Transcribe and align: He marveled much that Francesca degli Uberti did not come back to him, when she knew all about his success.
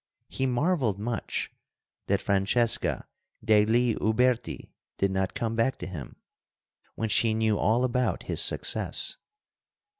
He 0.29 0.47
marveled 0.47 0.97
much 0.97 1.51
that 2.07 2.21
Francesca 2.23 3.07
degli 3.45 3.93
Uberti 4.01 4.71
did 4.97 5.11
not 5.11 5.35
come 5.35 5.55
back 5.55 5.77
to 5.77 5.85
him, 5.85 6.15
when 6.95 7.07
she 7.07 7.35
knew 7.35 7.59
all 7.59 7.83
about 7.83 8.23
his 8.23 8.41
success. 8.41 9.17